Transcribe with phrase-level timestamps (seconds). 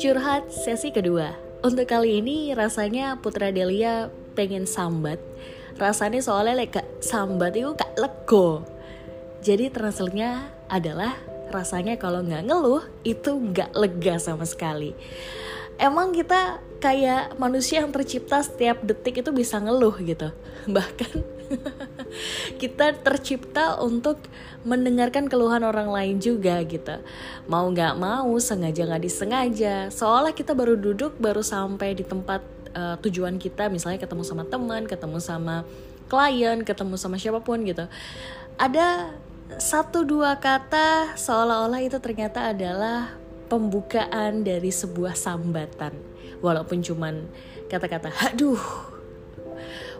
[0.00, 1.36] Curhat sesi kedua.
[1.60, 5.20] Untuk kali ini rasanya Putra Delia pengen sambat.
[5.76, 6.72] Rasanya soalnya like,
[7.04, 8.64] sambat itu gak lego.
[9.44, 11.20] Jadi translate-nya adalah
[11.52, 14.96] rasanya kalau nggak ngeluh itu nggak lega sama sekali.
[15.76, 20.32] Emang kita kayak manusia yang tercipta setiap detik itu bisa ngeluh gitu.
[20.80, 21.39] Bahkan
[22.62, 24.20] kita tercipta untuk
[24.62, 27.00] mendengarkan keluhan orang lain juga gitu.
[27.48, 29.88] Mau nggak mau, sengaja nggak disengaja.
[29.88, 32.44] Seolah kita baru duduk, baru sampai di tempat
[32.76, 35.64] uh, tujuan kita, misalnya ketemu sama teman, ketemu sama
[36.10, 37.86] klien, ketemu sama siapa pun gitu.
[38.60, 39.16] Ada
[39.58, 43.18] satu dua kata seolah-olah itu ternyata adalah
[43.50, 45.90] pembukaan dari sebuah sambatan
[46.38, 47.26] walaupun cuman
[47.66, 48.89] kata-kata aduh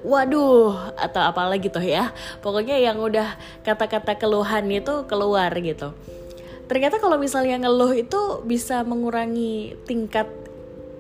[0.00, 2.12] waduh atau apalah gitu ya.
[2.40, 5.92] Pokoknya yang udah kata-kata keluhan itu keluar gitu.
[6.70, 10.30] Ternyata kalau misalnya ngeluh itu bisa mengurangi tingkat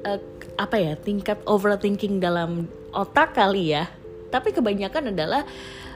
[0.02, 0.18] uh,
[0.58, 3.86] apa ya tingkat overthinking dalam otak kali ya.
[4.30, 5.46] Tapi kebanyakan adalah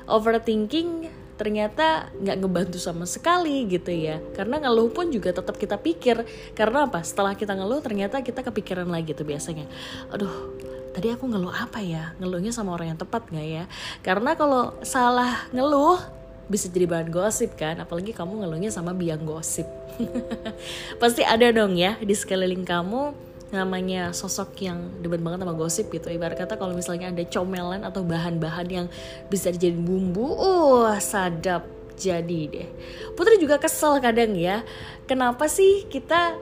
[0.06, 4.22] overthinking ternyata nggak ngebantu sama sekali gitu ya.
[4.34, 6.22] Karena ngeluh pun juga tetap kita pikir.
[6.54, 7.02] Karena apa?
[7.02, 9.66] Setelah kita ngeluh ternyata kita kepikiran lagi tuh biasanya.
[10.14, 10.54] Aduh
[10.94, 12.14] tadi aku ngeluh apa ya?
[12.22, 13.64] Ngeluhnya sama orang yang tepat nggak ya?
[14.06, 15.98] Karena kalau salah ngeluh
[16.46, 17.82] bisa jadi bahan gosip kan?
[17.82, 19.66] Apalagi kamu ngeluhnya sama biang gosip.
[21.02, 26.08] Pasti ada dong ya di sekeliling kamu namanya sosok yang debat banget sama gosip gitu.
[26.08, 28.86] Ibarat kata kalau misalnya ada comelan atau bahan-bahan yang
[29.28, 32.68] bisa dijadiin bumbu uh sadap jadi deh.
[33.14, 34.66] Putri juga kesel kadang ya.
[35.04, 36.34] Kenapa sih kita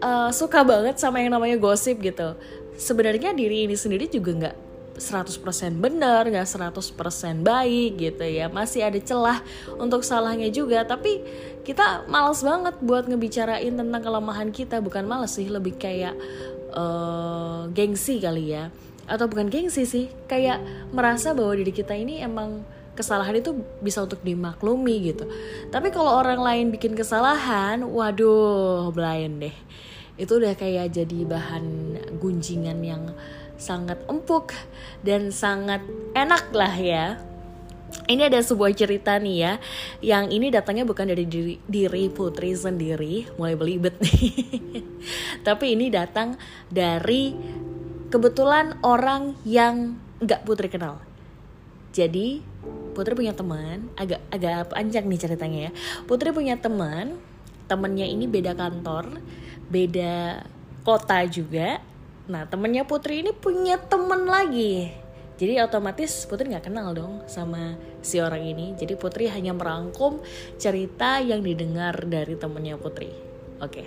[0.00, 2.38] uh, suka banget sama yang namanya gosip gitu?
[2.78, 4.56] Sebenarnya diri ini sendiri juga nggak
[4.96, 8.52] 100% benar, nggak 100% baik gitu ya.
[8.52, 9.38] Masih ada celah
[9.80, 11.24] untuk salahnya juga, tapi
[11.64, 16.12] kita males banget buat ngebicarain tentang kelemahan kita, bukan males sih, lebih kayak
[16.76, 18.68] uh, gengsi kali ya.
[19.08, 20.60] Atau bukan gengsi sih, kayak
[20.92, 25.24] merasa bahwa diri kita ini emang kesalahan itu bisa untuk dimaklumi gitu.
[25.72, 29.56] Tapi kalau orang lain bikin kesalahan, waduh, blind deh.
[30.20, 31.64] Itu udah kayak jadi bahan
[32.20, 33.02] gunjingan yang
[33.56, 34.54] sangat empuk
[35.04, 35.82] dan sangat
[36.12, 37.06] enak lah ya.
[38.08, 39.52] Ini ada sebuah cerita nih ya
[40.00, 44.32] yang ini datangnya bukan dari diri, diri putri sendiri mulai belibet nih.
[45.46, 46.40] Tapi ini datang
[46.72, 47.36] dari
[48.08, 51.04] kebetulan orang yang nggak putri kenal.
[51.92, 52.40] Jadi
[52.96, 55.72] putri punya teman agak agak panjang nih ceritanya ya.
[56.08, 57.20] Putri punya teman
[57.68, 59.20] temennya ini beda kantor
[59.72, 60.44] beda
[60.84, 61.80] kota juga
[62.30, 65.02] Nah temennya Putri ini punya temen lagi
[65.42, 68.78] jadi otomatis Putri nggak kenal dong sama si orang ini.
[68.78, 70.22] Jadi Putri hanya merangkum
[70.54, 73.10] cerita yang didengar dari temennya Putri.
[73.58, 73.82] Oke.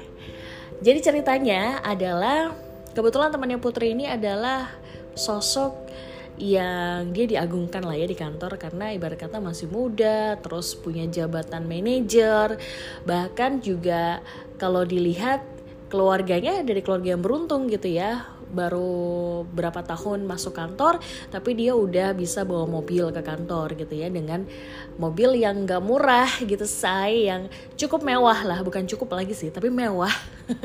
[0.84, 2.51] Jadi ceritanya adalah
[2.91, 4.67] kebetulan temannya Putri ini adalah
[5.16, 5.88] sosok
[6.35, 11.63] yang dia diagungkan lah ya di kantor karena ibarat kata masih muda, terus punya jabatan
[11.63, 12.59] manajer,
[13.07, 14.19] bahkan juga
[14.59, 15.54] kalau dilihat
[15.88, 18.25] keluarganya dari keluarga yang beruntung gitu ya.
[18.46, 21.03] Baru berapa tahun masuk kantor
[21.34, 24.47] tapi dia udah bisa bawa mobil ke kantor gitu ya dengan
[24.96, 28.59] mobil yang gak murah gitu say yang cukup mewah lah.
[28.63, 30.13] Bukan cukup lagi sih tapi mewah.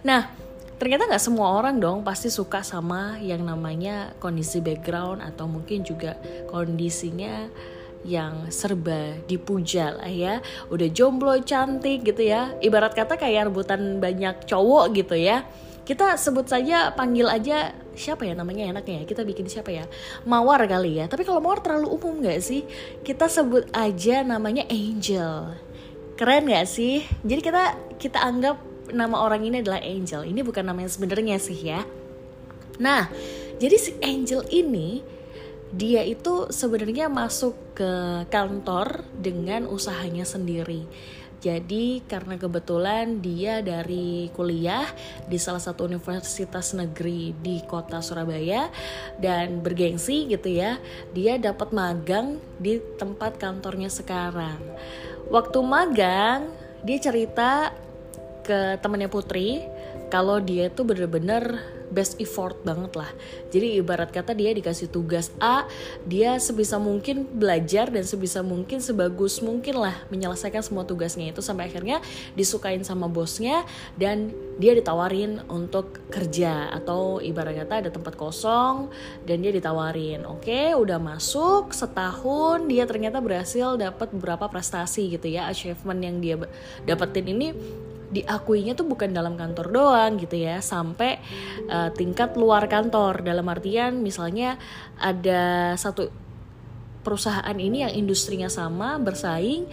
[0.00, 0.32] Nah
[0.80, 6.16] ternyata nggak semua orang dong pasti suka sama yang namanya kondisi background atau mungkin juga
[6.48, 7.52] kondisinya
[8.04, 10.40] yang serba dipuja lah ya.
[10.72, 12.56] Udah jomblo cantik gitu ya.
[12.64, 15.44] Ibarat kata kayak rebutan banyak cowok gitu ya.
[15.84, 19.04] Kita sebut saja panggil aja siapa ya namanya enaknya ya?
[19.04, 19.84] Kita bikin siapa ya?
[20.24, 21.10] Mawar kali ya.
[21.10, 22.64] Tapi kalau mawar terlalu umum nggak sih?
[23.04, 25.58] Kita sebut aja namanya angel.
[26.14, 27.04] Keren nggak sih?
[27.26, 27.62] Jadi kita
[27.98, 28.60] kita anggap
[28.94, 30.24] nama orang ini adalah angel.
[30.24, 31.82] Ini bukan nama yang sebenarnya sih ya.
[32.80, 33.10] Nah
[33.60, 35.19] jadi si angel ini
[35.70, 37.92] dia itu sebenarnya masuk ke
[38.26, 40.86] kantor dengan usahanya sendiri.
[41.40, 44.84] Jadi karena kebetulan dia dari kuliah
[45.24, 48.68] di salah satu universitas negeri di kota Surabaya
[49.16, 50.76] dan bergengsi gitu ya,
[51.16, 54.60] dia dapat magang di tempat kantornya sekarang.
[55.32, 56.52] Waktu magang,
[56.84, 57.72] dia cerita
[58.44, 59.64] ke temannya Putri
[60.12, 61.56] kalau dia tuh bener-bener
[61.90, 63.10] best effort banget lah.
[63.50, 65.66] Jadi ibarat kata dia dikasih tugas A,
[66.06, 71.68] dia sebisa mungkin belajar dan sebisa mungkin sebagus mungkin lah menyelesaikan semua tugasnya itu sampai
[71.68, 71.98] akhirnya
[72.38, 73.66] disukain sama bosnya
[73.98, 74.30] dan
[74.62, 78.92] dia ditawarin untuk kerja atau ibarat kata ada tempat kosong
[79.24, 80.24] dan dia ditawarin.
[80.28, 86.36] Oke, udah masuk setahun dia ternyata berhasil dapat beberapa prestasi gitu ya, achievement yang dia
[86.84, 87.48] dapetin ini
[88.10, 91.22] diakuinya tuh bukan dalam kantor doang gitu ya sampai
[91.70, 93.22] uh, tingkat luar kantor.
[93.22, 94.58] Dalam artian misalnya
[94.98, 96.10] ada satu
[97.00, 99.64] perusahaan ini yang industrinya sama bersaing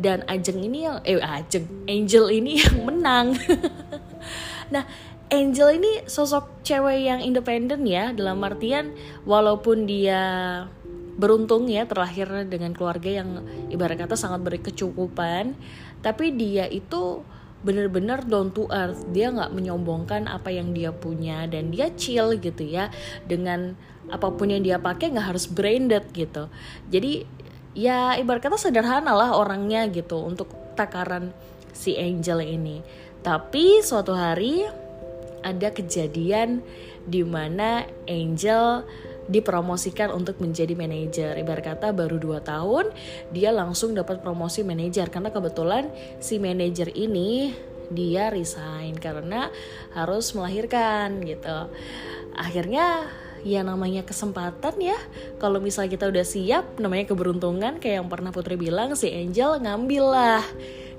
[0.00, 3.36] dan Ajeng ini yang eh Ajeng Angel ini yang menang.
[4.72, 4.88] Nah
[5.32, 8.92] Angel ini sosok cewek yang independen ya dalam artian
[9.24, 10.20] walaupun dia
[11.16, 15.56] beruntung ya terlahir dengan keluarga yang ibarat kata sangat berkecukupan
[16.00, 17.24] tapi dia itu
[17.62, 19.02] bener-bener down to earth.
[19.10, 21.46] Dia nggak menyombongkan apa yang dia punya.
[21.46, 22.90] Dan dia chill gitu ya.
[23.26, 23.74] Dengan
[24.10, 26.50] apa pun yang dia pakai nggak harus branded gitu.
[26.90, 27.24] Jadi
[27.72, 31.32] ya ibarat kata sederhana lah orangnya gitu untuk takaran
[31.72, 32.84] si Angel ini.
[33.22, 34.66] Tapi suatu hari
[35.42, 36.62] ada kejadian
[37.06, 38.86] di mana Angel
[39.30, 41.38] dipromosikan untuk menjadi manajer.
[41.38, 42.90] Ibarat kata baru 2 tahun
[43.30, 47.54] dia langsung dapat promosi manajer karena kebetulan si manajer ini
[47.92, 49.52] dia resign karena
[49.92, 51.68] harus melahirkan gitu.
[52.32, 53.06] Akhirnya
[53.42, 54.94] ya namanya kesempatan ya
[55.42, 60.04] kalau misalnya kita udah siap namanya keberuntungan kayak yang pernah Putri bilang si Angel ngambil
[60.06, 60.44] lah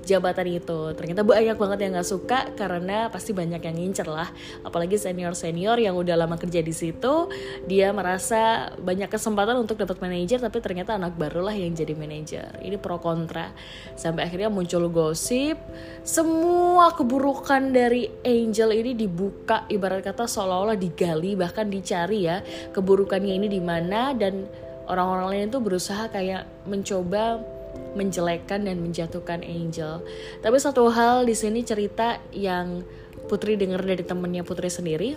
[0.04, 0.92] jabatan itu.
[0.92, 4.28] Ternyata banyak banget yang nggak suka karena pasti banyak yang ngincer lah.
[4.62, 7.28] Apalagi senior senior yang udah lama kerja di situ
[7.64, 12.60] dia merasa banyak kesempatan untuk dapat manajer tapi ternyata anak baru lah yang jadi manajer.
[12.60, 13.50] Ini pro kontra.
[13.96, 15.56] Sampai akhirnya muncul gosip.
[16.04, 23.48] Semua keburukan dari Angel ini dibuka ibarat kata seolah-olah digali bahkan dicari ya keburukannya ini
[23.48, 24.12] di mana.
[24.14, 24.44] Dan
[24.88, 27.53] orang-orang lain itu berusaha kayak mencoba
[27.94, 30.02] menjelekkan dan menjatuhkan Angel.
[30.42, 32.82] Tapi satu hal di sini cerita yang
[33.24, 35.16] Putri dengar dari temennya Putri sendiri.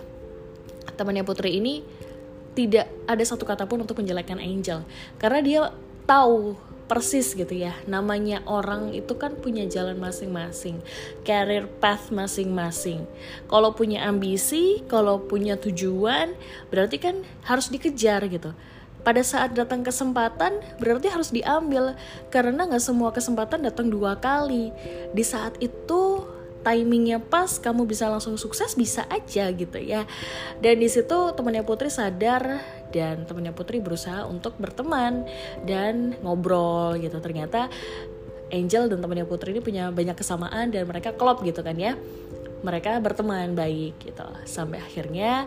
[0.96, 1.84] Temannya Putri ini
[2.58, 4.82] tidak ada satu kata pun untuk menjelekkan Angel
[5.22, 5.60] karena dia
[6.10, 6.58] tahu
[6.90, 10.82] persis gitu ya namanya orang itu kan punya jalan masing-masing
[11.22, 13.04] career path masing-masing
[13.46, 16.34] kalau punya ambisi kalau punya tujuan
[16.72, 18.56] berarti kan harus dikejar gitu
[19.02, 21.94] pada saat datang kesempatan berarti harus diambil.
[22.28, 24.70] Karena nggak semua kesempatan datang dua kali.
[25.14, 26.24] Di saat itu
[26.66, 30.04] timingnya pas kamu bisa langsung sukses bisa aja gitu ya.
[30.60, 32.60] Dan di situ temannya Putri sadar
[32.90, 35.24] dan temannya Putri berusaha untuk berteman
[35.64, 37.18] dan ngobrol gitu.
[37.22, 37.70] Ternyata
[38.48, 41.96] Angel dan temannya Putri ini punya banyak kesamaan dan mereka klop gitu kan ya.
[42.64, 44.26] Mereka berteman baik gitu.
[44.48, 45.46] Sampai akhirnya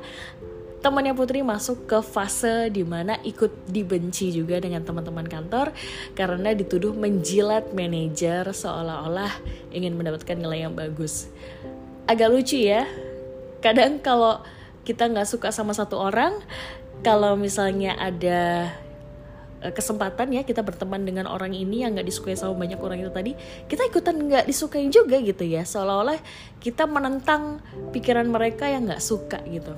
[0.82, 5.70] temannya Putri masuk ke fase di mana ikut dibenci juga dengan teman-teman kantor
[6.18, 9.30] karena dituduh menjilat manajer seolah-olah
[9.70, 11.30] ingin mendapatkan nilai yang bagus.
[12.10, 12.90] Agak lucu ya,
[13.62, 14.42] kadang kalau
[14.82, 16.42] kita nggak suka sama satu orang,
[17.06, 18.74] kalau misalnya ada
[19.62, 23.14] eh, kesempatan ya kita berteman dengan orang ini yang nggak disukai sama banyak orang itu
[23.14, 23.32] tadi
[23.70, 25.62] kita ikutan nggak disukai juga gitu ya.
[25.62, 26.18] Seolah-olah
[26.58, 27.62] kita menentang
[27.94, 29.78] pikiran mereka yang nggak suka gitu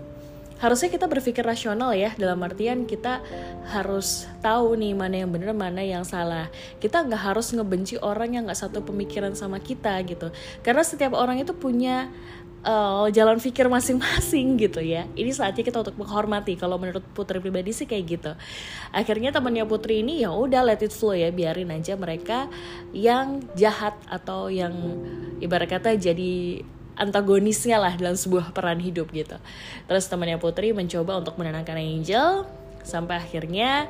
[0.62, 3.22] harusnya kita berpikir rasional ya dalam artian kita
[3.72, 6.48] harus tahu nih mana yang benar mana yang salah
[6.80, 10.30] kita nggak harus ngebenci orang yang nggak satu pemikiran sama kita gitu
[10.62, 12.12] karena setiap orang itu punya
[12.64, 15.06] uh, jalan pikir masing-masing gitu ya.
[15.14, 16.56] Ini saatnya kita untuk menghormati.
[16.56, 18.32] Kalau menurut Putri pribadi sih kayak gitu.
[18.96, 22.48] Akhirnya temannya Putri ini ya udah let it flow ya, biarin aja mereka
[22.96, 24.74] yang jahat atau yang
[25.44, 26.64] ibarat kata jadi
[26.94, 29.38] antagonisnya lah dalam sebuah peran hidup gitu.
[29.90, 32.46] Terus temannya Putri mencoba untuk menenangkan Angel
[32.86, 33.90] sampai akhirnya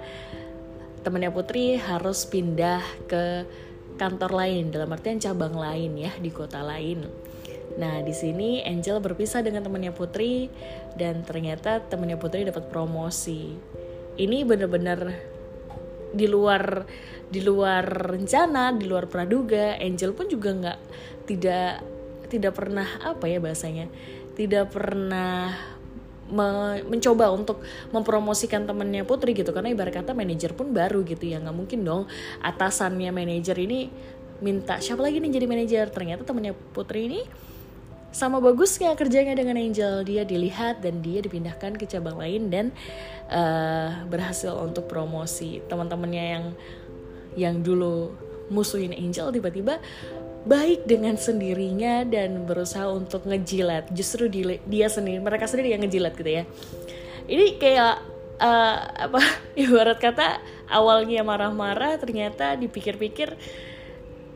[1.03, 2.81] temannya Putri harus pindah
[3.11, 3.43] ke
[3.99, 7.05] kantor lain dalam artian cabang lain ya di kota lain.
[7.77, 10.47] Nah di sini Angel berpisah dengan temannya Putri
[10.95, 13.53] dan ternyata temannya Putri dapat promosi.
[14.13, 15.33] Ini bener-bener
[16.13, 16.85] di luar
[17.33, 19.75] di luar rencana, di luar praduga.
[19.81, 20.79] Angel pun juga nggak
[21.25, 21.92] tidak
[22.33, 23.85] tidak pernah apa ya bahasanya
[24.33, 25.53] tidak pernah
[26.33, 27.61] me mencoba untuk
[27.93, 29.53] mempromosikan temennya Putri gitu.
[29.53, 32.03] Karena ibarat kata manajer pun baru gitu ya nggak mungkin dong
[32.41, 33.91] atasannya manajer ini
[34.41, 35.85] minta siapa lagi nih jadi manajer?
[35.93, 37.21] Ternyata temennya Putri ini
[38.13, 40.01] sama bagusnya kerjanya dengan Angel.
[40.05, 42.65] Dia dilihat dan dia dipindahkan ke cabang lain dan
[43.29, 45.61] uh, berhasil untuk promosi.
[45.69, 46.45] Teman-temannya yang
[47.33, 48.13] yang dulu
[48.53, 49.81] musuhin Angel tiba-tiba
[50.43, 53.91] baik dengan sendirinya dan berusaha untuk ngejilat.
[53.95, 54.27] Justru
[54.67, 56.43] dia sendiri mereka sendiri yang ngejilat gitu ya.
[57.27, 57.95] Ini kayak
[58.43, 59.21] uh, apa
[59.63, 63.35] ibarat kata awalnya marah-marah ternyata dipikir-pikir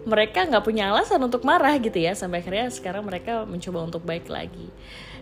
[0.08, 2.16] mereka nggak punya alasan untuk marah gitu ya.
[2.16, 4.72] Sampai akhirnya sekarang mereka mencoba untuk baik lagi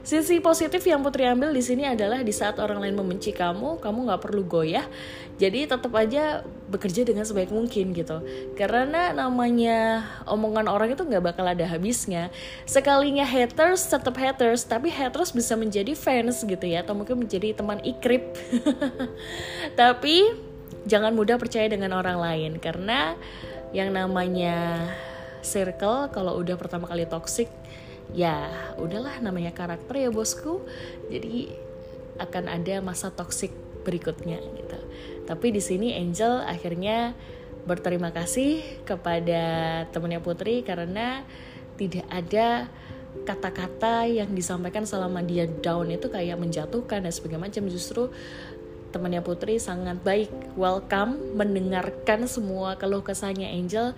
[0.05, 4.05] Sisi positif yang Putri ambil di sini adalah di saat orang lain membenci kamu, kamu
[4.05, 4.85] nggak perlu goyah.
[5.41, 8.21] Jadi tetap aja bekerja dengan sebaik mungkin gitu.
[8.53, 12.29] Karena namanya omongan orang itu nggak bakal ada habisnya.
[12.69, 17.81] Sekalinya haters tetap haters, tapi haters bisa menjadi fans gitu ya, atau mungkin menjadi teman
[17.81, 18.37] ikrip.
[19.81, 20.37] tapi
[20.85, 23.17] jangan mudah percaya dengan orang lain karena
[23.73, 24.85] yang namanya
[25.41, 27.49] circle kalau udah pertama kali toxic
[28.13, 30.61] ya udahlah namanya karakter ya bosku.
[31.09, 31.49] Jadi
[32.19, 33.51] akan ada masa toxic
[33.85, 34.79] berikutnya gitu.
[35.25, 37.17] Tapi di sini Angel akhirnya
[37.65, 39.43] berterima kasih kepada
[39.89, 41.25] temannya Putri karena
[41.75, 42.69] tidak ada
[43.25, 47.63] kata-kata yang disampaikan selama dia down itu kayak menjatuhkan dan sebagainya macam.
[47.67, 48.13] Justru
[48.93, 53.91] temannya Putri sangat baik welcome mendengarkan semua keluh kesahnya Angel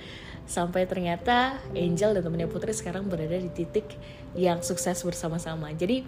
[0.48, 3.86] sampai ternyata Angel dan temannya Putri sekarang berada di titik
[4.34, 5.70] yang sukses bersama-sama.
[5.75, 6.08] Jadi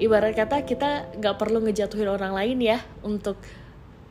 [0.00, 3.36] ibarat kata kita nggak perlu ngejatuhin orang lain ya untuk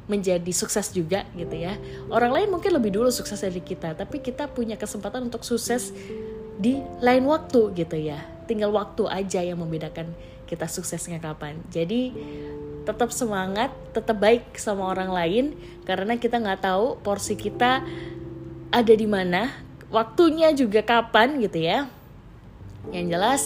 [0.06, 1.76] menjadi sukses juga gitu ya.
[2.14, 5.90] Orang lain mungkin lebih dulu sukses dari kita tapi kita punya kesempatan untuk sukses
[6.62, 8.22] di lain waktu gitu ya.
[8.46, 10.14] Tinggal waktu aja yang membedakan
[10.46, 11.58] kita suksesnya kapan.
[11.74, 12.14] Jadi
[12.82, 15.46] tetap semangat tetap baik sama orang lain
[15.86, 17.86] karena kita nggak tahu porsi kita
[18.72, 19.52] ada di mana,
[19.92, 21.92] waktunya juga kapan gitu ya.
[22.90, 23.44] Yang jelas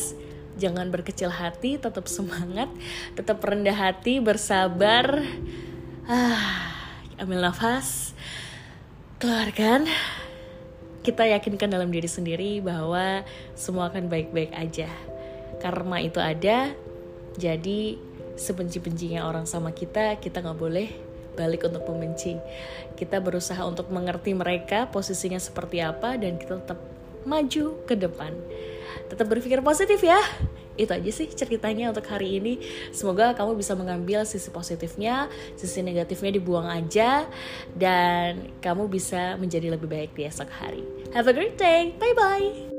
[0.56, 2.70] jangan berkecil hati, tetap semangat,
[3.18, 5.26] tetap rendah hati, bersabar.
[6.06, 6.72] Ah,
[7.18, 8.14] ambil nafas,
[9.18, 9.90] keluarkan.
[11.02, 14.90] Kita yakinkan dalam diri sendiri bahwa semua akan baik-baik aja.
[15.62, 16.74] Karma itu ada,
[17.38, 17.98] jadi
[18.38, 20.90] sebenci-bencinya orang sama kita, kita nggak boleh
[21.36, 22.40] balik untuk membenci.
[22.96, 26.80] Kita berusaha untuk mengerti mereka posisinya seperti apa dan kita tetap
[27.28, 28.32] maju ke depan.
[29.12, 30.20] Tetap berpikir positif ya.
[30.76, 32.60] Itu aja sih ceritanya untuk hari ini.
[32.92, 37.24] Semoga kamu bisa mengambil sisi positifnya, sisi negatifnya dibuang aja
[37.76, 40.84] dan kamu bisa menjadi lebih baik di esok hari.
[41.16, 41.96] Have a great day.
[41.96, 42.75] Bye bye.